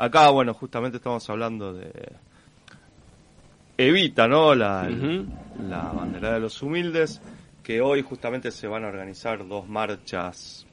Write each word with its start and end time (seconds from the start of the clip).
Acá, 0.00 0.30
bueno, 0.30 0.54
justamente 0.54 0.96
estamos 0.96 1.28
hablando 1.28 1.74
de 1.74 1.92
Evita, 3.76 4.26
¿no? 4.26 4.54
La, 4.54 4.88
la 4.88 5.92
bandera 5.92 6.32
de 6.32 6.40
los 6.40 6.62
humildes, 6.62 7.20
que 7.62 7.82
hoy 7.82 8.00
justamente 8.00 8.50
se 8.50 8.66
van 8.66 8.84
a 8.84 8.88
organizar 8.88 9.46
dos 9.46 9.68
marchas 9.68 10.66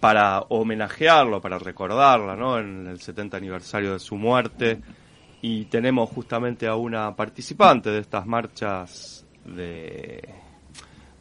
para 0.00 0.40
homenajearlo, 0.48 1.40
para 1.40 1.60
recordarla, 1.60 2.34
¿no? 2.34 2.58
En 2.58 2.88
el 2.88 3.00
70 3.00 3.36
aniversario 3.36 3.92
de 3.92 4.00
su 4.00 4.16
muerte. 4.16 4.80
Y 5.40 5.66
tenemos 5.66 6.10
justamente 6.10 6.66
a 6.66 6.74
una 6.74 7.14
participante 7.14 7.90
de 7.90 8.00
estas 8.00 8.26
marchas 8.26 9.24
de, 9.44 10.28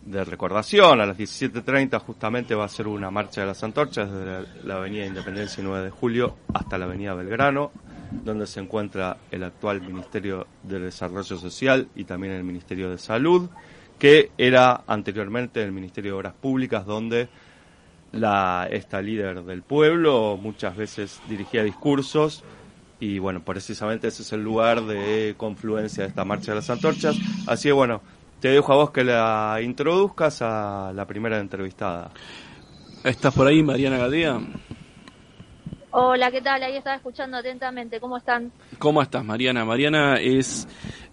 de 0.05 0.23
recordación. 0.23 1.02
A 1.02 1.05
las 1.05 1.18
17.30 1.18 1.99
justamente 1.99 2.55
va 2.55 2.65
a 2.65 2.70
ser 2.70 2.88
una 2.88 3.11
marcha 3.11 3.41
de 3.41 3.47
las 3.47 3.63
antorchas 3.63 4.11
desde 4.11 4.65
la, 4.65 4.75
Avenida 4.75 5.05
Independencia 5.05 5.63
9 5.63 5.86
de 5.86 5.91
Julio 5.91 6.38
hasta 6.54 6.77
la 6.77 6.86
Avenida 6.86 7.13
Belgrano, 7.13 7.71
donde 8.11 8.47
se 8.47 8.59
encuentra 8.59 9.18
el 9.32 9.43
actual 9.43 9.82
Ministerio 9.82 10.47
de 10.64 10.79
Desarrollo 10.79 11.37
Social 11.37 11.87
y 11.95 12.04
también 12.04 12.33
el 12.33 12.43
Ministerio 12.43 12.89
de 12.89 12.97
Salud, 12.97 13.50
que 14.00 14.32
era 14.37 14.83
anteriormente 14.87 15.64
el 15.64 15.71
Ministerio 15.71 16.14
de 16.14 16.18
Obras 16.18 16.33
Públicas, 16.33 16.86
donde 16.86 17.29
la, 18.11 18.68
esta 18.70 19.01
líder 19.01 19.43
del 19.43 19.61
pueblo 19.61 20.37
muchas 20.42 20.75
veces 20.75 21.21
dirigía 21.29 21.64
discursos 21.64 22.43
y 23.00 23.18
bueno, 23.18 23.43
precisamente 23.43 24.07
ese 24.07 24.21
es 24.21 24.31
el 24.31 24.43
lugar 24.43 24.83
de 24.83 25.33
confluencia 25.36 26.04
de 26.04 26.09
esta 26.09 26.23
marcha 26.23 26.51
de 26.51 26.57
las 26.57 26.70
antorchas. 26.70 27.18
Así 27.47 27.70
que 27.70 27.73
bueno, 27.73 28.01
te 28.41 28.50
dejo 28.50 28.73
a 28.73 28.75
vos 28.75 28.91
que 28.91 29.04
la 29.04 29.59
introduzcas 29.63 30.41
a 30.41 30.91
la 30.93 31.05
primera 31.05 31.39
entrevistada. 31.39 32.11
¿Estás 33.03 33.33
por 33.33 33.47
ahí, 33.47 33.61
Mariana 33.61 34.00
Gadea? 34.00 34.41
Hola, 35.91 36.31
¿qué 36.31 36.41
tal? 36.41 36.64
Ahí 36.64 36.75
estaba 36.75 36.95
escuchando 36.95 37.38
atentamente. 37.38 38.00
¿Cómo 38.00 38.17
están? 38.17 38.52
¿Cómo 38.80 39.02
estás, 39.02 39.23
Mariana? 39.23 39.64
Mariana 39.64 40.16
es 40.19 40.67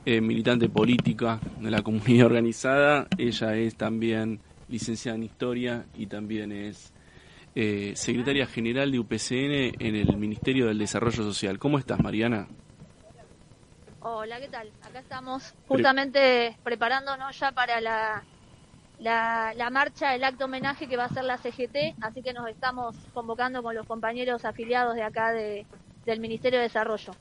eh, 0.07 0.23
militante 0.23 0.71
política 0.71 1.39
de 1.61 1.71
la 1.71 1.83
comunidad 1.83 2.27
organizada. 2.27 3.07
Ella 3.19 3.55
es 3.57 3.77
también 3.77 4.41
licenciada 4.69 5.17
en 5.17 5.25
Historia 5.25 5.87
y 5.97 6.07
también 6.07 6.51
es 6.51 6.95
eh, 7.55 7.93
secretaria 7.95 8.47
general 8.47 8.91
de 8.91 9.01
UPCN 9.01 9.85
en 9.85 9.97
el 9.97 10.17
Ministerio 10.17 10.67
del 10.67 10.79
Desarrollo 10.79 11.23
Social. 11.25 11.59
¿Cómo 11.59 11.79
estás, 11.79 12.01
Mariana? 12.01 12.49
Hola, 14.11 14.41
¿qué 14.41 14.49
tal? 14.49 14.71
Acá 14.83 15.01
estamos 15.01 15.55
justamente 15.69 16.57
preparándonos 16.65 17.39
ya 17.39 17.53
para 17.53 17.79
la, 17.79 18.25
la, 18.99 19.69
marcha, 19.71 20.15
el 20.15 20.25
acto 20.25 20.47
homenaje 20.47 20.89
que 20.89 20.97
va 20.97 21.05
a 21.05 21.09
ser 21.11 21.25
la 21.25 21.37
CGT, 21.37 22.01
así 22.01 22.23
que 22.23 22.33
nos 22.33 22.49
estamos 22.49 22.97
convocando 23.13 23.63
con 23.63 23.75
los 23.75 23.87
compañeros 23.87 24.47
afiliados 24.47 24.95
de 24.95 25.03
acá 25.03 25.33
de, 25.33 25.67
del 26.07 26.21
Ministerio 26.21 26.59
de 26.59 26.63
Desarrollo. 26.63 27.13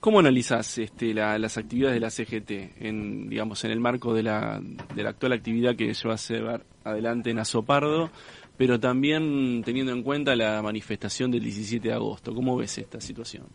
¿Cómo 0.00 0.18
analizas 0.18 0.76
este, 0.76 1.14
las 1.14 1.56
actividades 1.56 1.94
de 1.94 2.00
la 2.00 2.10
CGT 2.10 2.82
en, 2.84 3.30
digamos, 3.30 3.64
en 3.64 3.70
el 3.70 3.80
marco 3.80 4.12
de 4.12 4.24
la, 4.24 4.60
de 4.94 5.02
la 5.02 5.08
actual 5.08 5.32
actividad 5.32 5.76
que 5.76 5.94
se 5.94 6.08
va 6.08 6.14
a 6.14 6.18
llevar 6.18 6.62
adelante 6.84 7.30
en 7.30 7.38
Azopardo, 7.38 8.10
pero 8.58 8.78
también 8.78 9.62
teniendo 9.64 9.92
en 9.92 10.02
cuenta 10.02 10.36
la 10.36 10.60
manifestación 10.60 11.30
del 11.30 11.42
17 11.42 11.88
de 11.88 11.94
agosto? 11.94 12.34
¿Cómo 12.34 12.54
ves 12.54 12.76
esta 12.76 13.00
situación? 13.00 13.46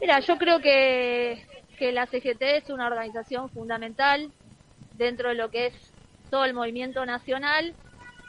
Mira, 0.00 0.20
yo 0.20 0.36
creo 0.36 0.60
que, 0.60 1.46
que 1.78 1.92
la 1.92 2.06
CGT 2.06 2.42
es 2.42 2.70
una 2.70 2.86
organización 2.86 3.50
fundamental 3.50 4.32
dentro 4.92 5.30
de 5.30 5.34
lo 5.34 5.50
que 5.50 5.66
es 5.66 5.94
todo 6.30 6.44
el 6.44 6.54
movimiento 6.54 7.04
nacional. 7.06 7.74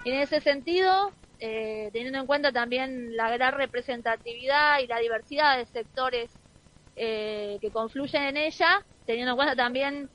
En 0.06 0.16
ese 0.16 0.40
sentido, 0.40 1.14
eh, 1.40 1.90
teniendo 1.92 2.20
en 2.20 2.28
cuenta 2.28 2.52
también 2.52 3.16
la 3.16 3.30
gran 3.32 3.54
representatividad 3.56 4.80
y 4.80 4.88
la 4.88 5.00
diversidad 5.00 5.58
de 5.58 5.66
sectores 5.66 6.32
eh, 6.96 7.58
que 7.62 7.72
confluyen 7.72 8.24
en 8.24 8.38
ella, 8.38 8.86
teniendo 9.06 9.32
en 9.32 9.38
cuenta 9.38 9.56
también 9.56 10.10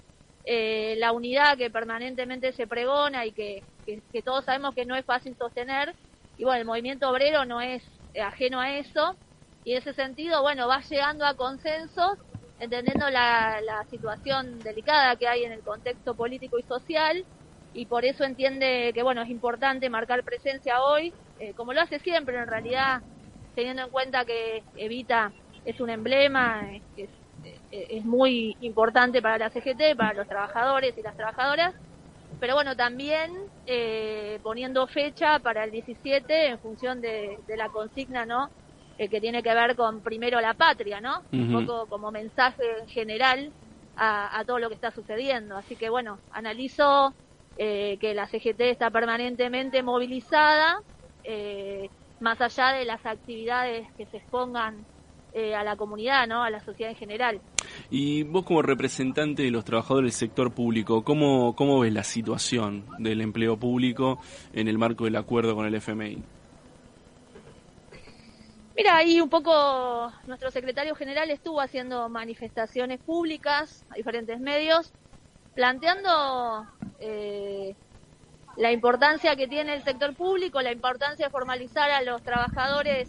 eh, 0.45 0.97
la 0.99 1.13
unidad 1.13 1.59
que 1.59 1.71
permanentemente 1.71 2.53
se 2.53 2.67
pregona 2.67 3.27
y 3.27 3.33
que, 3.33 3.65
que, 3.85 4.23
todos 4.23 4.45
sabemos 4.45 4.75
que 4.75 4.87
no 4.87 4.97
es 4.97 5.05
fácil 5.05 5.37
sostener. 5.37 5.95
Y 6.37 6.45
bueno, 6.45 6.61
el 6.61 6.67
movimiento 6.67 7.11
obrero 7.11 7.45
no 7.45 7.61
es 7.61 7.85
ajeno 8.19 8.61
a 8.61 8.79
eso. 8.79 9.19
Y 9.65 9.73
en 9.73 9.79
ese 9.79 9.93
sentido, 9.95 10.43
bueno, 10.43 10.69
va 10.69 10.81
llegando 10.81 11.25
a 11.25 11.35
consensos, 11.35 12.19
entendiendo 12.59 13.09
la, 13.11 13.61
situación 13.91 14.59
delicada 14.61 15.17
que 15.17 15.29
hay 15.29 15.45
en 15.45 15.53
el 15.53 15.61
contexto 15.61 16.15
político 16.15 16.59
y 16.59 16.63
social 16.63 17.25
y 17.75 17.87
por 17.87 18.05
eso 18.05 18.25
entiende 18.25 18.93
que 18.95 19.03
bueno 19.03 19.23
es 19.23 19.29
importante 19.31 19.91
marcar 19.91 20.23
presencia 20.25 20.83
hoy, 20.83 21.13
eh, 21.39 21.53
como 21.55 21.73
lo 21.73 21.81
hace 21.81 21.99
siempre 21.99 22.39
en 22.39 22.47
realidad, 22.47 23.03
teniendo 23.55 23.83
en 23.83 23.91
cuenta 23.91 24.25
que 24.25 24.63
Evita 24.77 25.33
es 25.65 25.81
un 25.81 25.91
emblema, 25.91 26.63
que 26.97 27.09
eh, 27.45 27.87
es, 27.91 28.05
muy 28.05 28.57
importante 28.61 29.21
para 29.21 29.39
la 29.39 29.51
CGT, 29.51 29.97
para 29.97 30.15
los 30.15 30.29
trabajadores 30.29 30.97
y 30.97 31.03
las 31.03 31.17
trabajadoras, 31.17 31.75
pero 32.41 32.55
bueno, 32.55 32.77
también 32.77 33.31
eh, 33.67 34.39
poniendo 34.43 34.87
fecha 34.87 35.39
para 35.39 35.65
el 35.65 35.71
17 35.71 36.49
en 36.49 36.59
función 36.59 37.01
de, 37.01 37.39
la 37.57 37.69
consigna, 37.69 38.27
¿no? 38.27 38.51
Que 38.99 39.21
tiene 39.21 39.43
que 39.43 39.55
ver 39.55 39.75
con 39.77 40.01
primero 40.01 40.41
la 40.41 40.55
patria, 40.55 41.01
¿no? 41.01 41.23
Un 41.33 41.53
poco 41.53 41.87
como 41.87 42.11
mensaje 42.11 42.63
general 42.89 43.53
a, 43.97 44.39
a 44.39 44.45
todo 44.45 44.59
lo 44.59 44.69
que 44.69 44.75
está 44.75 44.91
sucediendo. 44.91 45.57
Así 45.57 45.77
que 45.77 45.91
bueno, 45.91 46.19
analizo 46.31 47.15
eh, 47.59 47.99
que 48.01 48.15
la 48.15 48.27
CGT 48.27 48.61
está 48.63 48.91
permanentemente 48.91 49.83
movilizada, 49.83 50.81
eh, 51.23 51.91
más 52.21 52.41
allá 52.41 52.73
de 52.73 52.87
las 52.87 53.05
actividades 53.05 53.87
que 53.97 54.07
se 54.07 54.19
expongan 54.19 54.87
eh, 55.35 55.55
a 55.55 55.63
la 55.63 55.77
comunidad, 55.77 56.27
¿no? 56.27 56.43
a 56.43 56.51
la 56.51 56.61
sociedad 56.61 56.93
en 56.93 56.97
general. 56.97 57.41
Y 57.91 58.23
vos 58.23 58.45
como 58.45 58.63
representante 58.63 59.43
de 59.43 59.51
los 59.51 59.65
trabajadores 59.65 60.13
del 60.13 60.29
sector 60.29 60.53
público, 60.53 61.05
¿cómo, 61.05 61.55
cómo 61.55 61.81
ves 61.81 61.93
la 61.93 62.05
situación 62.05 62.87
del 62.99 63.21
empleo 63.21 63.59
público 63.59 64.19
en 64.55 64.67
el 64.67 64.79
marco 64.79 65.05
del 65.05 65.17
acuerdo 65.17 65.55
con 65.55 65.67
el 65.67 65.75
FMI? 65.75 66.23
Mira, 68.75 68.97
ahí 68.97 69.21
un 69.21 69.29
poco 69.29 70.13
nuestro 70.27 70.51
secretario 70.51 70.95
general 70.95 71.31
estuvo 71.31 71.61
haciendo 71.61 72.09
manifestaciones 72.09 73.01
públicas 73.01 73.85
a 73.91 73.97
diferentes 73.97 74.41
medios, 74.41 74.93
planteando 75.55 76.67
eh, 76.99 77.75
la 78.57 78.73
importancia 78.73 79.37
que 79.37 79.47
tiene 79.47 79.75
el 79.75 79.83
sector 79.83 80.15
público, 80.15 80.63
la 80.63 80.73
importancia 80.73 81.27
de 81.27 81.31
formalizar 81.31 81.91
a 81.91 82.03
los 82.03 82.23
trabajadores 82.23 83.09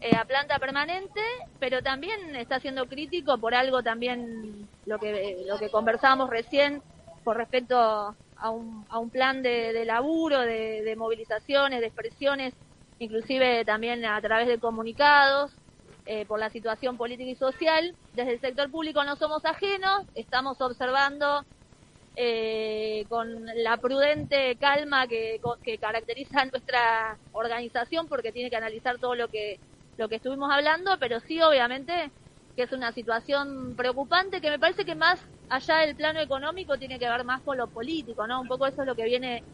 eh, 0.00 0.16
a 0.16 0.24
planta 0.24 0.58
permanente, 0.58 1.20
pero 1.58 1.82
también 1.82 2.36
está 2.36 2.60
siendo 2.60 2.86
crítico 2.86 3.38
por 3.38 3.54
algo 3.54 3.82
también 3.82 4.68
lo 4.86 4.98
que 4.98 5.42
lo 5.46 5.58
que 5.58 5.70
conversamos 5.70 6.30
recién 6.30 6.82
por 7.24 7.36
respecto 7.36 7.76
a 7.78 8.50
un, 8.50 8.86
a 8.88 8.98
un 8.98 9.10
plan 9.10 9.42
de, 9.42 9.84
laburo, 9.84 10.40
de, 10.40 10.94
movilizaciones, 10.96 11.80
de 11.80 11.86
expresiones, 11.86 12.54
inclusive 12.98 13.64
también 13.64 14.04
a 14.04 14.20
través 14.20 14.48
de 14.48 14.58
comunicados, 14.58 15.58
eh, 16.06 16.24
por 16.26 16.40
la 16.40 16.50
situación 16.50 16.96
política 16.96 17.30
y 17.30 17.36
social. 17.36 17.96
Desde 18.12 18.32
el 18.32 18.40
sector 18.40 18.70
público 18.70 19.04
no 19.04 19.16
somos 19.16 19.44
ajenos, 19.44 20.06
estamos 20.14 20.60
observando 20.60 21.44
eh, 22.16 23.06
con 23.08 23.28
la 23.56 23.76
prudente 23.78 24.56
calma 24.58 25.06
que, 25.06 25.40
que 25.62 25.78
caracteriza 25.78 26.44
nuestra 26.52 27.20
organización, 27.32 28.08
porque 28.08 28.32
tiene 28.32 28.50
que 28.50 28.56
analizar 28.56 28.98
todo 28.98 29.14
lo 29.14 29.28
que, 29.28 29.60
lo 29.96 30.08
que 30.08 30.16
estuvimos 30.16 30.50
hablando, 30.50 30.98
pero 30.98 31.20
sí, 31.20 31.40
obviamente, 31.42 32.12
que 32.56 32.62
es 32.64 32.72
una 32.72 32.92
situación 32.92 33.76
preocupante 33.76 34.40
que 34.40 34.50
me 34.50 34.58
parece 34.58 34.84
que 34.86 34.94
más 34.94 35.20
allá 35.48 35.78
del 35.78 35.94
plano 35.96 36.20
económico 36.20 36.78
tiene 36.78 36.98
que 36.98 37.08
ver 37.08 37.24
más 37.24 37.42
con 37.42 37.56
lo 37.58 37.68
político, 37.68 38.26
¿no? 38.26 38.40
Un 38.40 38.48
poco 38.48 38.66
eso 38.66 38.82
es 38.82 38.86
lo 38.86 38.96
que 38.96 39.04
viene 39.04 39.44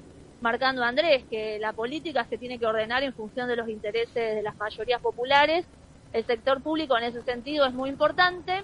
marcando 0.45 0.85
Andrés, 0.85 1.25
que 1.31 1.59
la 1.59 1.73
política 1.73 2.27
se 2.27 2.37
tiene 2.37 2.59
que 2.59 2.67
ordenar 2.67 3.03
en 3.03 3.15
función 3.15 3.49
de 3.49 3.57
los 3.57 3.67
intereses 3.67 4.35
de 4.37 4.43
las 4.43 4.55
mayorías 4.59 5.01
populares. 5.01 5.65
El 6.13 6.27
sector 6.27 6.63
público 6.63 6.99
en 6.99 7.05
ese 7.05 7.23
sentido 7.23 7.65
es 7.65 7.73
muy 7.73 7.89
importante. 7.89 8.63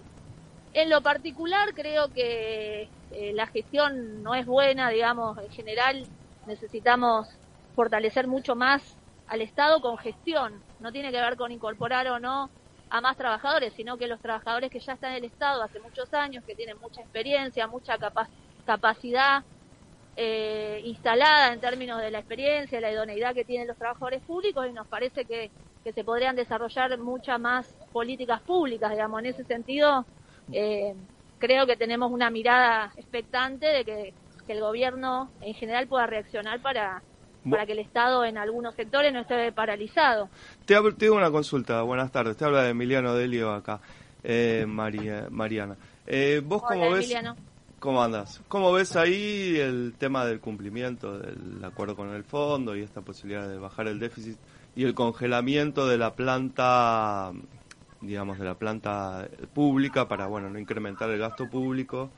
En 0.75 0.91
lo 0.91 1.01
particular 1.01 1.73
creo 1.73 2.13
que 2.13 2.87
eh, 3.13 3.33
la 3.33 3.47
gestión 3.47 4.23
no 4.23 4.35
es 4.35 4.45
buena, 4.45 4.91
digamos, 4.91 5.39
en 5.39 5.51
general 5.53 6.07
necesitamos 6.47 7.29
fortalecer 7.75 8.27
mucho 8.27 8.55
más 8.55 8.83
al 9.27 9.41
Estado 9.41 9.81
con 9.81 9.97
gestión. 9.97 10.63
No 10.81 10.93
tiene 10.93 11.11
que 11.11 11.21
ver 11.23 11.37
con 11.37 11.51
incorporar 11.51 12.07
o 12.09 12.21
no 12.21 12.51
a 12.91 13.01
más 13.01 13.17
trabajadores, 13.17 13.73
sino 13.73 13.97
que 13.97 14.07
los 14.07 14.21
trabajadores 14.21 14.71
que 14.71 14.81
ya 14.81 14.93
están 14.93 15.13
en 15.13 15.25
el 15.25 15.25
Estado 15.25 15.63
hace 15.63 15.81
muchos 15.81 16.13
años, 16.13 16.45
que 16.45 16.55
tienen 16.55 16.77
mucha 16.79 17.01
experiencia, 17.01 17.67
mucha 17.67 17.97
capacidad 18.67 19.45
eh, 20.23 20.83
instalada 20.85 21.51
en 21.51 21.61
términos 21.61 21.99
de 21.99 22.11
la 22.11 22.19
experiencia, 22.19 22.79
la 22.79 22.93
idoneidad 22.93 23.35
que 23.35 23.43
tienen 23.43 23.67
los 23.67 23.79
trabajadores 23.79 24.21
públicos 24.21 24.67
y 24.69 24.73
nos 24.73 24.87
parece 24.87 25.25
que, 25.25 25.51
que 25.83 25.95
se 25.95 26.05
podrían 26.05 26.37
desarrollar 26.37 26.99
muchas 26.99 27.41
más 27.41 27.75
políticas 27.91 28.43
públicas, 28.43 28.91
digamos, 28.91 29.21
en 29.21 29.27
ese 29.27 29.45
sentido. 29.45 30.05
Eh, 30.53 30.95
creo 31.39 31.67
que 31.67 31.75
tenemos 31.77 32.13
una 32.13 32.29
mirada 32.29 32.93
expectante 32.99 33.65
de 33.65 33.85
que, 33.85 34.15
el 34.49 34.61
gobierno 34.61 35.31
en 35.43 35.55
general 35.55 35.87
pueda 35.87 36.07
reaccionar 36.07 36.61
para, 36.61 37.05
para 37.49 37.67
que 37.67 37.73
el 37.73 37.79
Estado 37.79 38.25
en 38.25 38.37
algunos 38.37 38.75
sectores 38.75 39.13
no 39.13 39.21
esté 39.21 39.53
paralizado. 39.53 40.29
Te, 40.67 40.75
hago 40.75 40.91
una 41.15 41.31
consulta, 41.31 41.83
buenas 41.83 42.11
tardes, 42.11 42.37
te 42.37 42.45
habla 42.45 42.65
de 42.65 42.71
Emiliano 42.71 43.15
Delio 43.15 43.53
acá, 43.53 43.81
eh, 44.25 44.65
María, 44.67 45.29
Mariana. 45.31 45.77
Eh, 46.05 46.43
¿Vos 46.45 46.63
cómo 46.65 46.91
ves? 46.91 47.09
¿Cómo 47.81 48.03
andas? 48.03 48.43
¿Cómo 48.49 48.73
ves 48.73 48.95
ahí 48.95 49.57
el 49.59 49.95
tema 49.97 50.27
del 50.27 50.39
cumplimiento 50.39 51.19
del 51.19 51.65
acuerdo 51.65 51.97
con 51.97 52.11
el 52.11 52.25
fondo 52.25 52.77
y 52.77 52.83
esta 52.83 53.01
posibilidad 53.01 53.49
de 53.49 53.57
bajar 53.57 53.89
el 53.89 53.99
déficit 53.99 54.37
y 54.77 54.85
el 54.85 54.93
congelamiento 54.93 55.89
de 55.89 55.97
la 55.97 56.15
planta, 56.15 57.33
digamos, 58.03 58.39
de 58.39 58.45
la 58.45 58.55
planta 58.59 59.27
pública 59.55 60.07
para, 60.07 60.27
bueno, 60.27 60.51
no 60.51 60.59
incrementar 60.59 61.09
el 61.09 61.19
gasto 61.19 61.49
público 61.49 62.11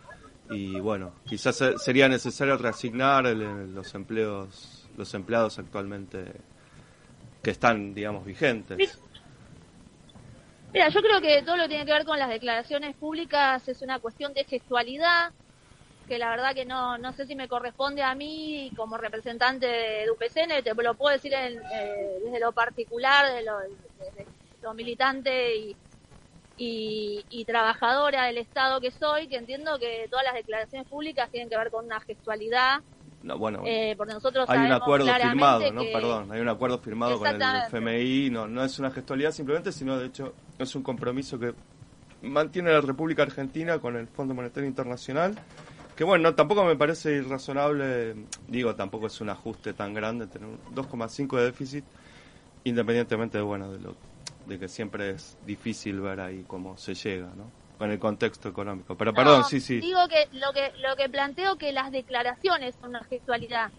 y, 0.50 0.80
bueno, 0.80 1.12
quizás 1.24 1.62
sería 1.76 2.08
necesario 2.08 2.56
reasignar 2.58 3.26
los 3.26 3.94
empleos, 3.94 4.88
los 4.96 5.14
empleados 5.14 5.60
actualmente 5.60 6.24
que 7.40 7.52
están, 7.52 7.94
digamos, 7.94 8.24
vigentes? 8.24 8.98
Mira, 10.72 10.88
yo 10.88 11.02
creo 11.02 11.20
que 11.20 11.42
todo 11.42 11.56
lo 11.56 11.64
que 11.64 11.68
tiene 11.68 11.84
que 11.84 11.92
ver 11.92 12.04
con 12.04 12.18
las 12.18 12.30
declaraciones 12.30 12.96
públicas 12.96 13.68
es 13.68 13.80
una 13.82 14.00
cuestión 14.00 14.32
de 14.32 14.42
gestualidad, 14.44 15.30
que 16.06 16.18
la 16.18 16.30
verdad 16.30 16.54
que 16.54 16.64
no, 16.64 16.98
no 16.98 17.12
sé 17.12 17.26
si 17.26 17.34
me 17.34 17.48
corresponde 17.48 18.02
a 18.02 18.14
mí 18.14 18.70
como 18.76 18.96
representante 18.96 19.66
de 19.66 20.10
UPCN, 20.10 20.62
te 20.62 20.74
lo 20.74 20.94
puedo 20.94 21.12
decir 21.14 21.32
eh, 21.34 21.58
desde 22.24 22.40
lo 22.40 22.52
particular, 22.52 23.32
de 23.32 23.42
lo, 23.42 23.58
lo 24.62 24.74
militante 24.74 25.56
y, 25.56 25.76
y, 26.58 27.44
trabajadora 27.44 28.26
del 28.26 28.38
Estado 28.38 28.80
que 28.80 28.90
soy, 28.90 29.26
que 29.26 29.36
entiendo 29.36 29.78
que 29.78 30.06
todas 30.10 30.24
las 30.24 30.34
declaraciones 30.34 30.88
públicas 30.88 31.30
tienen 31.30 31.48
que 31.48 31.56
ver 31.56 31.70
con 31.70 31.86
una 31.86 32.00
gestualidad. 32.00 32.80
No, 33.22 33.38
bueno, 33.38 33.62
eh, 33.64 33.94
porque 33.96 34.14
nosotros 34.14 34.48
hay 34.48 34.66
un 34.66 34.72
acuerdo 34.72 35.06
firmado, 35.14 35.72
¿no? 35.72 35.82
Perdón, 35.92 36.32
hay 36.32 36.40
un 36.40 36.48
acuerdo 36.48 36.78
firmado 36.78 37.18
con 37.18 37.28
el 37.28 37.42
FMI, 37.68 38.30
no, 38.30 38.48
no 38.48 38.64
es 38.64 38.78
una 38.78 38.90
gestualidad 38.90 39.30
simplemente, 39.32 39.72
sino 39.72 39.98
de 39.98 40.06
hecho 40.06 40.34
es 40.58 40.74
un 40.74 40.82
compromiso 40.82 41.38
que 41.38 41.54
mantiene 42.22 42.70
la 42.72 42.80
República 42.80 43.22
Argentina 43.22 43.78
con 43.78 43.96
el 43.96 44.06
Fondo 44.08 44.34
Monetario 44.34 44.68
Internacional 44.68 45.36
que 45.96 46.04
bueno, 46.04 46.34
tampoco 46.34 46.64
me 46.64 46.76
parece 46.76 47.12
irrazonable, 47.16 48.14
digo, 48.48 48.74
tampoco 48.74 49.06
es 49.06 49.20
un 49.20 49.30
ajuste 49.30 49.74
tan 49.74 49.94
grande 49.94 50.26
tener 50.26 50.48
2,5 50.74 51.36
de 51.36 51.44
déficit, 51.44 51.84
independientemente 52.64 53.38
de, 53.38 53.44
bueno, 53.44 53.70
de, 53.72 53.80
lo, 53.80 53.94
de 54.46 54.58
que 54.58 54.68
siempre 54.68 55.10
es 55.10 55.36
difícil 55.46 56.00
ver 56.00 56.20
ahí 56.20 56.44
cómo 56.46 56.76
se 56.76 56.94
llega, 56.94 57.28
¿no? 57.36 57.50
Con 57.78 57.90
el 57.90 57.98
contexto 57.98 58.48
económico. 58.48 58.96
Pero 58.96 59.12
perdón, 59.12 59.44
sí, 59.44 59.60
sí. 59.60 59.80
Digo 59.80 60.06
que 60.08 60.28
lo 60.38 60.52
que 60.52 60.72
lo 60.78 60.94
que 60.94 61.08
planteo 61.08 61.56
que 61.56 61.72
las 61.72 61.90
declaraciones 61.90 62.76
son 62.80 62.90
una 62.90 63.02
gestualidad. 63.04 63.70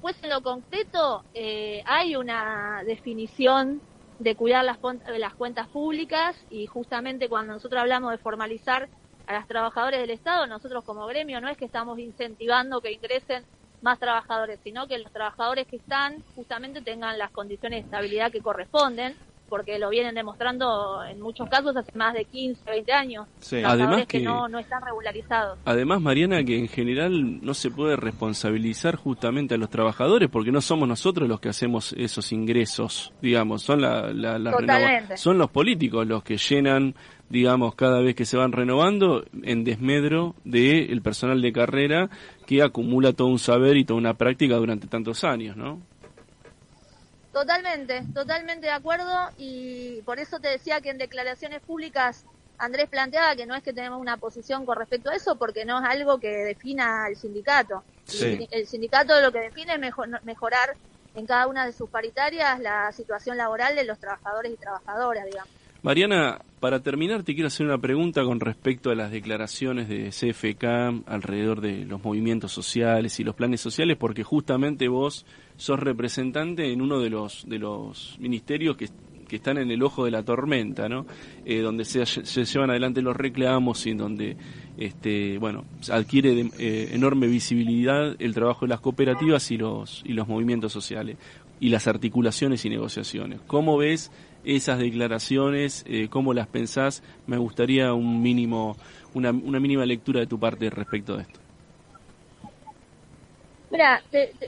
Pues 0.00 0.16
en 0.22 0.30
lo 0.30 0.42
concreto 0.42 1.24
eh, 1.34 1.82
hay 1.84 2.16
una 2.16 2.82
definición 2.86 3.82
de 4.18 4.34
cuidar 4.34 4.64
las, 4.64 4.78
las 5.18 5.34
cuentas 5.34 5.68
públicas 5.68 6.36
y 6.48 6.66
justamente 6.66 7.28
cuando 7.28 7.54
nosotros 7.54 7.80
hablamos 7.80 8.12
de 8.12 8.18
formalizar 8.18 8.88
a 9.30 9.32
las 9.32 9.46
trabajadores 9.46 10.00
del 10.00 10.10
Estado, 10.10 10.48
nosotros 10.48 10.82
como 10.82 11.06
gremio 11.06 11.40
no 11.40 11.48
es 11.48 11.56
que 11.56 11.64
estamos 11.64 12.00
incentivando 12.00 12.80
que 12.80 12.90
ingresen 12.90 13.44
más 13.80 14.00
trabajadores, 14.00 14.58
sino 14.64 14.88
que 14.88 14.98
los 14.98 15.12
trabajadores 15.12 15.68
que 15.68 15.76
están 15.76 16.16
justamente 16.34 16.80
tengan 16.80 17.16
las 17.16 17.30
condiciones 17.30 17.78
de 17.78 17.84
estabilidad 17.84 18.32
que 18.32 18.40
corresponden 18.40 19.14
porque 19.48 19.78
lo 19.78 19.88
vienen 19.88 20.14
demostrando 20.14 21.04
en 21.04 21.20
muchos 21.20 21.48
casos 21.48 21.76
hace 21.76 21.92
más 21.96 22.14
de 22.14 22.24
15, 22.24 22.70
20 22.70 22.92
años. 22.92 23.26
Además 23.64 24.06
que, 24.06 24.20
no, 24.20 24.48
no, 24.48 24.58
están 24.58 24.80
regularizados. 24.82 25.58
Además, 25.64 26.00
Mariana, 26.00 26.42
que 26.44 26.56
en 26.56 26.68
general 26.68 27.44
no 27.44 27.54
se 27.54 27.70
puede 27.70 27.96
responsabilizar 27.96 28.96
justamente 28.96 29.54
a 29.54 29.58
los 29.58 29.68
trabajadores 29.68 30.28
porque 30.28 30.52
no 30.52 30.60
somos 30.60 30.88
nosotros 30.88 31.28
los 31.28 31.40
que 31.40 31.48
hacemos 31.48 31.92
esos 31.94 32.32
ingresos, 32.32 33.12
digamos, 33.20 33.62
son 33.62 33.82
la, 33.82 34.12
la, 34.12 35.16
son 35.16 35.38
los 35.38 35.50
políticos 35.50 36.06
los 36.06 36.22
que 36.22 36.36
llenan 36.36 36.94
digamos, 37.30 37.74
cada 37.76 38.00
vez 38.00 38.14
que 38.14 38.26
se 38.26 38.36
van 38.36 38.52
renovando 38.52 39.24
en 39.42 39.64
desmedro 39.64 40.34
del 40.44 41.00
personal 41.00 41.40
de 41.40 41.52
carrera 41.52 42.10
que 42.46 42.62
acumula 42.62 43.12
todo 43.12 43.28
un 43.28 43.38
saber 43.38 43.76
y 43.76 43.84
toda 43.84 43.98
una 43.98 44.14
práctica 44.14 44.56
durante 44.56 44.88
tantos 44.88 45.24
años, 45.24 45.56
¿no? 45.56 45.80
Totalmente, 47.32 48.02
totalmente 48.12 48.66
de 48.66 48.72
acuerdo 48.72 49.30
y 49.38 50.02
por 50.02 50.18
eso 50.18 50.40
te 50.40 50.48
decía 50.48 50.80
que 50.80 50.90
en 50.90 50.98
declaraciones 50.98 51.60
públicas 51.62 52.26
Andrés 52.58 52.90
planteaba 52.90 53.36
que 53.36 53.46
no 53.46 53.54
es 53.54 53.62
que 53.62 53.72
tenemos 53.72 54.00
una 54.00 54.16
posición 54.16 54.66
con 54.66 54.76
respecto 54.76 55.10
a 55.10 55.14
eso 55.14 55.36
porque 55.36 55.64
no 55.64 55.78
es 55.78 55.84
algo 55.88 56.18
que 56.18 56.28
defina 56.28 57.06
el 57.08 57.16
sindicato. 57.16 57.84
El 58.50 58.66
sindicato 58.66 59.18
lo 59.20 59.30
que 59.30 59.38
define 59.38 59.74
es 59.74 59.80
mejorar 60.24 60.76
en 61.14 61.26
cada 61.26 61.46
una 61.46 61.64
de 61.64 61.72
sus 61.72 61.88
paritarias 61.88 62.58
la 62.60 62.90
situación 62.92 63.36
laboral 63.36 63.76
de 63.76 63.84
los 63.84 63.98
trabajadores 63.98 64.52
y 64.52 64.56
trabajadoras, 64.56 65.24
digamos. 65.24 65.59
Mariana, 65.82 66.42
para 66.60 66.82
terminar 66.82 67.22
te 67.22 67.32
quiero 67.32 67.46
hacer 67.46 67.64
una 67.64 67.78
pregunta 67.78 68.22
con 68.22 68.38
respecto 68.38 68.90
a 68.90 68.94
las 68.94 69.10
declaraciones 69.10 69.88
de 69.88 70.10
CFK 70.10 71.08
alrededor 71.08 71.62
de 71.62 71.86
los 71.86 72.04
movimientos 72.04 72.52
sociales 72.52 73.18
y 73.18 73.24
los 73.24 73.34
planes 73.34 73.62
sociales, 73.62 73.96
porque 73.96 74.22
justamente 74.22 74.88
vos 74.88 75.24
sos 75.56 75.80
representante 75.80 76.70
en 76.70 76.82
uno 76.82 77.00
de 77.00 77.08
los, 77.08 77.48
de 77.48 77.58
los 77.58 78.18
ministerios 78.20 78.76
que, 78.76 78.90
están 79.30 79.58
en 79.58 79.70
el 79.70 79.80
ojo 79.84 80.04
de 80.04 80.10
la 80.10 80.24
tormenta, 80.24 80.88
¿no? 80.88 81.06
Eh, 81.44 81.60
donde 81.60 81.84
se, 81.84 82.04
llevan 82.04 82.70
adelante 82.70 83.00
los 83.00 83.16
reclamos 83.16 83.86
y 83.86 83.94
donde 83.94 84.36
este, 84.76 85.38
bueno, 85.38 85.64
adquiere 85.88 86.50
eh, 86.58 86.90
enorme 86.92 87.28
visibilidad 87.28 88.16
el 88.18 88.34
trabajo 88.34 88.66
de 88.66 88.70
las 88.70 88.80
cooperativas 88.80 89.52
y 89.52 89.56
los, 89.56 90.02
y 90.04 90.14
los 90.14 90.26
movimientos 90.26 90.72
sociales 90.72 91.16
y 91.60 91.68
las 91.68 91.86
articulaciones 91.86 92.64
y 92.64 92.70
negociaciones. 92.70 93.40
¿Cómo 93.46 93.76
ves 93.76 94.10
esas 94.44 94.78
declaraciones, 94.78 95.84
eh, 95.86 96.08
cómo 96.08 96.34
las 96.34 96.46
pensás. 96.48 97.02
Me 97.26 97.38
gustaría 97.38 97.92
un 97.92 98.22
mínimo, 98.22 98.76
una, 99.14 99.30
una 99.30 99.60
mínima 99.60 99.84
lectura 99.86 100.20
de 100.20 100.26
tu 100.26 100.38
parte 100.38 100.70
respecto 100.70 101.16
a 101.16 101.22
esto. 101.22 101.40
Mira, 103.70 104.02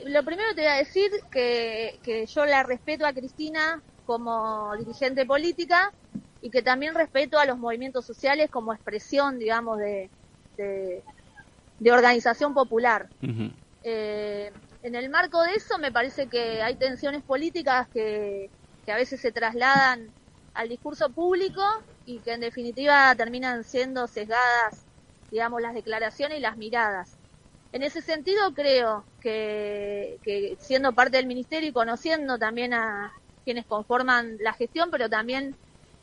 lo 0.05 0.23
primero 0.23 0.53
te 0.53 0.61
voy 0.61 0.69
a 0.69 0.75
decir 0.75 1.09
que, 1.31 1.97
que 2.03 2.25
yo 2.25 2.45
la 2.45 2.63
respeto 2.63 3.05
a 3.05 3.13
Cristina 3.13 3.81
como 4.05 4.75
dirigente 4.77 5.25
política 5.25 5.93
y 6.41 6.49
que 6.49 6.61
también 6.61 6.93
respeto 6.93 7.39
a 7.39 7.45
los 7.45 7.57
movimientos 7.57 8.05
sociales 8.05 8.49
como 8.49 8.73
expresión, 8.73 9.39
digamos, 9.39 9.79
de, 9.79 10.09
de, 10.57 11.91
organización 11.91 12.53
popular. 12.53 13.07
eh, 13.83 14.51
en 14.83 14.95
el 14.95 15.09
marco 15.09 15.41
de 15.41 15.53
eso 15.53 15.77
me 15.77 15.91
parece 15.91 16.27
que 16.27 16.61
hay 16.61 16.75
tensiones 16.75 17.23
políticas 17.23 17.87
que, 17.93 18.49
que 18.85 18.91
a 18.91 18.95
veces 18.95 19.21
se 19.21 19.31
trasladan 19.31 20.13
al 20.53 20.69
discurso 20.69 21.09
público 21.09 21.61
y 22.05 22.19
que 22.19 22.33
en 22.33 22.41
definitiva 22.41 23.13
terminan 23.15 23.63
siendo 23.63 24.07
sesgadas, 24.07 24.85
digamos, 25.31 25.61
las 25.61 25.73
declaraciones 25.73 26.37
y 26.37 26.41
las 26.41 26.57
miradas. 26.57 27.17
En 27.71 27.81
ese 27.81 28.01
sentido 28.01 28.53
creo 28.53 29.03
que, 29.19 30.57
siendo 30.59 30.93
parte 30.93 31.17
del 31.17 31.25
ministerio 31.25 31.69
y 31.69 31.73
conociendo 31.73 32.37
también 32.37 32.73
a 32.73 33.11
quienes 33.43 33.65
conforman 33.65 34.37
la 34.39 34.53
gestión, 34.53 34.91
pero 34.91 35.09
también 35.09 35.55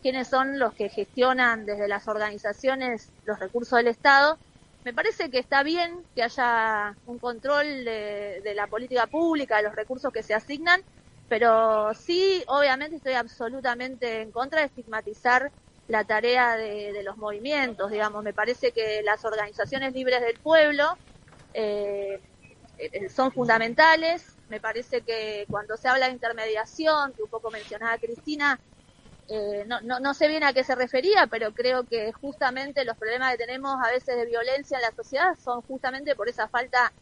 quienes 0.03 0.29
son 0.29 0.59
los 0.59 0.75
que 0.75 0.89
gestionan 0.89 1.67
desde 1.67 1.87
las 1.87 2.09
organizaciones 2.09 3.13
los 3.25 3.39
recursos 3.39 3.77
del 3.77 3.87
Estado, 3.87 4.39
me 4.83 4.95
parece 4.95 5.31
que 5.31 5.39
está 5.39 5.63
bien 5.63 6.05
que 6.15 6.23
haya 6.23 6.97
un 7.05 7.19
control 7.19 7.85
de 7.85 8.53
la 8.57 8.67
política 8.67 9.07
pública, 9.07 9.59
de 9.59 9.65
los 9.65 9.77
recursos 9.77 10.11
que 10.13 10.23
se 10.23 10.35
asignan, 10.35 10.83
pero 11.31 11.95
sí, 11.95 12.43
obviamente 12.49 12.97
estoy 12.97 13.13
absolutamente 13.13 14.21
en 14.21 14.33
contra 14.33 14.59
de 14.59 14.67
estigmatizar 14.67 15.53
la 15.87 16.03
tarea 16.03 16.57
de, 16.57 17.05
los 17.05 17.17
movimientos, 17.19 17.89
digamos, 17.89 18.25
me 18.25 18.35
parece 18.35 18.73
que 18.73 19.01
las 19.05 19.25
organizaciones 19.25 19.93
libres 19.93 20.21
del 20.23 20.41
pueblo 20.41 20.99
eh, 21.55 22.21
son 23.15 23.31
fundamentales, 23.31 24.39
me 24.49 24.61
parece 24.61 25.03
que 25.03 25.47
cuando 25.49 25.77
se 25.77 25.87
habla 25.87 26.07
de 26.07 26.15
intermediación, 26.15 27.15
que 27.15 27.23
un 27.23 27.31
poco 27.31 27.53
mencionaba 27.53 27.97
Cristina, 27.99 28.61
eh, 29.29 29.63
no, 29.69 29.81
no, 29.83 30.01
no 30.01 30.15
sé 30.15 30.27
bien 30.27 30.43
a 30.43 30.53
qué 30.53 30.65
se 30.65 30.75
refería, 30.75 31.29
pero 31.31 31.53
creo 31.53 31.87
que 31.87 32.11
justamente 32.11 32.85
los 32.85 32.97
problemas 32.97 33.31
que 33.31 33.47
tenemos 33.47 33.77
a 33.81 33.93
veces 33.93 34.17
de 34.17 34.27
violencia 34.27 34.79
en 34.79 34.83
la 34.83 34.91
sociedad 34.91 35.37
son 35.41 35.63
justamente 35.63 36.17
por 36.17 36.29
esa 36.29 36.49
falta 36.49 36.93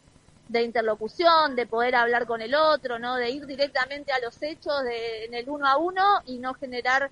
de 0.48 0.62
interlocución, 0.62 1.56
de 1.56 1.66
poder 1.66 1.94
hablar 1.94 2.26
con 2.26 2.40
el 2.40 2.54
otro, 2.54 2.98
¿no? 2.98 3.16
De 3.16 3.30
ir 3.30 3.46
directamente 3.46 4.12
a 4.12 4.20
los 4.20 4.42
hechos 4.42 4.82
de, 4.82 5.26
en 5.26 5.34
el 5.34 5.48
uno 5.48 5.66
a 5.66 5.76
uno 5.76 6.02
y 6.26 6.38
no 6.38 6.54
generar 6.54 7.10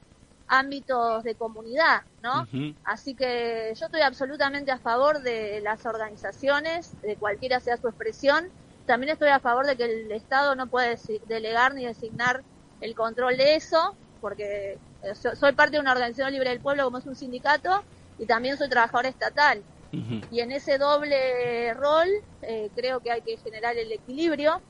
ámbitos 0.48 1.22
de 1.22 1.34
comunidad, 1.34 2.02
¿no? 2.22 2.46
Así 2.84 3.14
que 3.14 3.72
yo 3.74 3.86
estoy 3.86 4.00
absolutamente 4.00 4.70
a 4.70 4.78
favor 4.78 5.20
de 5.20 5.60
las 5.60 5.84
organizaciones, 5.86 7.00
de 7.02 7.16
cualquiera 7.16 7.60
sea 7.60 7.76
su 7.76 7.88
expresión. 7.88 8.48
También 8.86 9.12
estoy 9.12 9.28
a 9.28 9.40
favor 9.40 9.66
de 9.66 9.76
que 9.76 9.84
el 9.84 10.12
Estado 10.12 10.54
no 10.54 10.68
puede 10.68 10.96
delegar 11.26 11.74
ni 11.74 11.84
designar 11.84 12.42
el 12.80 12.94
control 12.94 13.36
de 13.36 13.56
eso, 13.56 13.96
porque 14.20 14.78
eh, 15.02 15.14
soy 15.14 15.52
parte 15.52 15.72
de 15.72 15.80
una 15.80 15.92
organización 15.92 16.32
libre 16.32 16.50
del 16.50 16.60
pueblo 16.60 16.84
como 16.84 16.98
es 16.98 17.06
un 17.06 17.16
sindicato 17.16 17.84
y 18.18 18.26
también 18.26 18.56
soy 18.56 18.68
trabajador 18.68 19.06
estatal. 19.06 19.62
Y 19.92 20.40
en 20.40 20.52
ese 20.52 20.78
doble 20.78 21.72
rol 21.74 22.08
eh, 22.42 22.70
creo 22.74 23.00
que 23.00 23.10
hay 23.10 23.22
que 23.22 23.36
generar 23.38 23.76
el 23.76 23.92
equilibrio. 23.92 24.60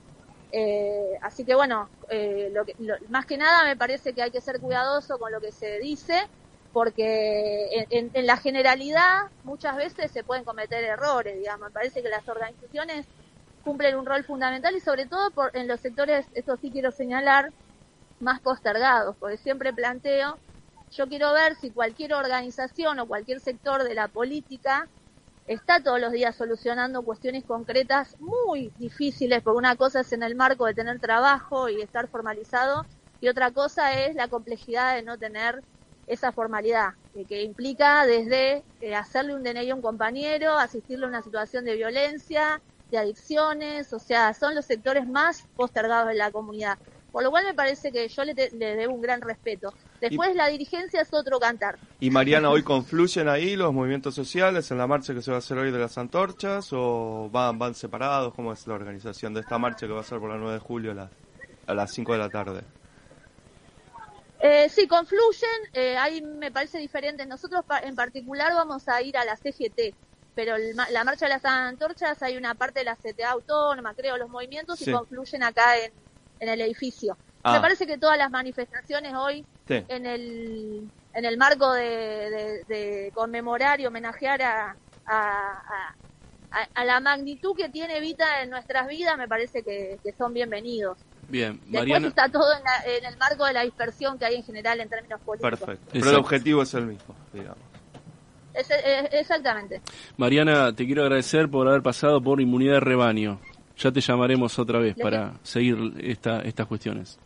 Eh, 0.53 1.19
así 1.23 1.45
que 1.45 1.55
bueno, 1.55 1.89
eh, 2.09 2.51
lo 2.53 2.65
que, 2.65 2.77
más 3.09 3.27
que 3.27 3.37
nada 3.37 3.65
me 3.65 3.77
parece 3.77 4.13
que 4.13 4.23
hay 4.23 4.31
que 4.31 4.41
ser 4.41 4.61
cuidadoso 4.61 5.19
con 5.19 5.33
lo 5.33 5.41
que 5.41 5.53
se 5.53 5.79
dice, 5.81 6.29
porque 6.73 7.87
en, 7.91 8.11
en, 8.13 8.27
la 8.27 8.37
generalidad 8.37 9.31
muchas 9.45 9.77
veces 9.77 10.11
se 10.13 10.23
pueden 10.23 10.45
cometer 10.45 10.85
errores, 10.85 11.39
digamos. 11.39 11.69
Me 11.69 11.73
parece 11.73 12.03
que 12.03 12.09
las 12.09 12.29
organizaciones 12.29 13.07
cumplen 13.65 13.97
un 13.97 14.07
rol 14.07 14.23
fundamental 14.23 14.77
y 14.77 14.81
sobre 14.81 15.07
todo 15.07 15.31
por, 15.33 15.57
en 15.57 15.67
los 15.67 15.81
sectores, 15.81 16.27
esto 16.35 16.57
sí 16.57 16.71
quiero 16.71 16.93
señalar, 16.93 17.53
más 18.21 18.41
postergados, 18.41 19.17
porque 19.19 19.37
siempre 19.37 19.73
planteo, 19.73 20.39
yo 20.93 21.09
quiero 21.09 21.33
ver 21.33 21.57
si 21.57 21.71
cualquier 21.71 22.15
organización 22.15 23.01
o 23.01 23.07
cualquier 23.07 23.41
sector 23.41 23.83
de 23.83 23.95
la 23.95 24.09
política 24.09 24.89
está 25.47 25.83
todos 25.83 26.01
los 26.01 26.13
días 26.13 26.37
solucionando 26.37 27.03
cuestiones 27.03 27.45
concretas 27.45 28.17
muy 28.19 28.73
difíciles, 28.77 29.43
porque 29.43 29.59
una 29.59 29.77
cosa 29.77 30.01
es 30.01 30.13
en 30.13 30.23
el 30.23 30.35
marco 30.35 30.67
de 30.67 30.75
tener 30.75 31.01
trabajo 31.01 31.69
y 31.69 31.81
estar 31.81 32.09
formalizado, 32.09 32.87
y 33.21 33.29
otra 33.29 33.53
cosa 33.53 34.05
es 34.05 34.15
la 34.15 34.29
complejidad 34.29 34.97
de 34.97 35.03
no 35.03 35.19
tener 35.19 35.63
esa 36.07 36.33
formalidad, 36.33 36.91
que, 37.29 37.43
implica 37.43 38.07
desde 38.07 38.65
eh, 38.81 38.95
hacerle 38.95 39.35
un 39.35 39.43
DNI 39.43 39.71
a 39.71 39.75
un 39.75 39.83
compañero, 39.83 40.59
asistirle 40.59 41.07
a 41.07 41.09
una 41.09 41.23
situación 41.23 41.65
de 41.65 41.75
violencia, 41.75 42.63
de 42.91 42.99
adicciones, 42.99 43.93
o 43.93 43.99
sea, 43.99 44.35
son 44.35 44.55
los 44.55 44.67
sectores 44.67 45.09
más 45.09 45.49
postergados 45.57 46.09
de 46.09 46.15
la 46.15 46.31
comunidad. 46.31 46.79
Por 47.11 47.23
lo 47.25 47.31
cual 47.31 47.45
me 47.45 47.55
parece 47.55 47.91
que 47.91 48.09
yo 48.09 48.25
le 48.25 48.35
debo 48.35 48.95
un 48.95 49.01
gran 49.01 49.21
respeto. 49.21 49.75
Después 50.01 50.35
la 50.35 50.49
dirigencia 50.49 51.01
es 51.01 51.13
otro 51.13 51.39
cantar. 51.39 51.79
¿Y 52.01 52.11
Mariana, 52.11 52.51
hoy 52.51 52.63
confluyen 52.63 53.29
ahí 53.29 53.57
los 53.57 53.73
movimientos 53.73 54.15
sociales 54.15 54.71
en 54.71 54.79
la 54.79 54.87
marcha 54.87 55.15
que 55.15 55.23
se 55.23 55.31
va 55.31 55.37
a 55.37 55.39
hacer 55.39 55.59
hoy 55.59 55.71
de 55.71 55.79
las 55.79 55.97
antorchas 55.99 56.69
o 56.73 57.29
van, 57.31 57.59
van 57.59 57.75
separados? 57.75 58.35
¿Cómo 58.35 58.53
es 58.53 58.67
la 58.67 58.75
organización 58.75 59.35
de 59.35 59.41
esta 59.41 59.59
marcha 59.59 59.87
que 59.87 59.93
va 59.93 60.01
a 60.01 60.05
ser 60.05 60.19
por 60.19 60.31
la 60.31 60.37
9 60.37 60.55
de 60.55 60.59
julio 60.61 60.91
a 60.93 60.95
las, 60.95 61.11
a 61.67 61.75
las 61.75 61.93
5 61.93 62.13
de 62.13 62.19
la 62.19 62.29
tarde? 62.29 62.63
Eh, 64.41 64.69
sí, 64.69 64.87
confluyen, 64.87 65.51
eh, 65.73 65.97
ahí 65.97 66.21
me 66.21 66.51
parece 66.53 66.79
diferente. 66.79 67.25
Nosotros 67.27 67.65
en 67.83 67.95
particular 67.97 68.53
vamos 68.53 68.87
a 68.89 69.01
ir 69.01 69.17
a 69.17 69.25
la 69.25 69.37
CGT, 69.37 69.95
pero 70.35 70.57
la 70.59 71.05
marcha 71.05 71.27
de 71.27 71.31
las 71.31 71.45
antorchas 71.45 72.23
hay 72.23 72.37
una 72.37 72.55
parte 72.55 72.81
de 72.81 72.85
la 72.85 72.97
CTA 72.97 73.31
autónoma, 73.31 73.95
creo, 73.95 74.19
los 74.19 74.29
movimientos 74.29 74.87
y 74.87 74.93
confluyen 74.93 75.43
acá 75.43 75.79
en, 75.79 75.93
en 76.41 76.49
el 76.49 76.61
edificio. 76.61 77.17
Me 77.45 77.59
ah. 77.59 77.61
parece 77.61 77.87
que 77.87 77.97
todas 77.97 78.19
las 78.19 78.31
manifestaciones 78.31 79.15
hoy, 79.15 79.45
en, 79.69 80.07
el, 80.07 80.89
en 81.15 81.25
el 81.25 81.39
marco 81.39 81.73
de, 81.73 83.13
conmemorar 83.15 83.81
y 83.81 83.87
homenajear 83.87 84.43
a, 84.43 84.77
a, 86.75 86.85
la 86.85 87.01
magnitud 87.01 87.55
que 87.57 87.69
tiene 87.69 88.01
Vita 88.01 88.43
en 88.43 88.51
nuestras 88.51 88.89
vidas, 88.89 89.17
me 89.19 89.29
parece 89.29 89.63
que, 89.63 89.99
son 90.17 90.33
bienvenidos. 90.33 90.99
Bien, 91.29 91.61
Después 91.67 92.05
está 92.05 92.29
todo 92.29 92.47
en, 92.53 93.05
el 93.05 93.17
marco 93.19 93.45
de 93.47 93.53
la 93.53 93.63
dispersión 93.63 94.19
que 94.19 94.27
hay 94.27 94.37
en 94.37 94.45
general 94.45 94.81
en 94.81 94.89
términos 94.89 95.21
políticos. 95.21 95.59
Perfecto. 95.59 95.91
Pero 95.93 96.11
el 96.11 96.17
objetivo 96.17 96.63
es 96.63 96.75
el 96.75 96.87
mismo, 96.87 97.15
digamos. 97.33 97.59
exactamente. 99.13 99.83
Mariana, 100.17 100.73
te 100.75 100.87
quiero 100.87 101.03
agradecer 101.03 101.49
por 101.49 101.69
haber 101.69 101.83
pasado 101.83 102.21
por 102.21 102.41
Inmunidad 102.41 102.75
de 102.75 102.81
Rebaño. 102.81 103.41
Ya 103.77 103.93
te 103.93 104.01
llamaremos 104.01 104.59
otra 104.59 104.79
vez 104.79 104.97
para 104.97 105.35
seguir 105.43 105.95
esta, 105.99 106.41
estas 106.41 106.67
cuestiones. 106.67 107.19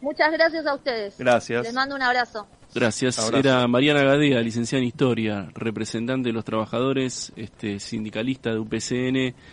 Muchas 0.00 0.32
gracias 0.32 0.66
a 0.66 0.74
ustedes. 0.74 1.16
Gracias. 1.18 1.64
Les 1.64 1.74
mando 1.74 1.94
un 1.94 2.02
abrazo. 2.02 2.46
Gracias. 2.74 3.18
Era 3.32 3.66
Mariana 3.66 4.02
Gadea, 4.02 4.40
licenciada 4.40 4.80
en 4.80 4.88
Historia, 4.88 5.48
representante 5.54 6.28
de 6.28 6.32
los 6.32 6.44
trabajadores, 6.44 7.32
este, 7.36 7.80
sindicalista 7.80 8.50
de 8.50 8.58
UPCN. 8.58 9.34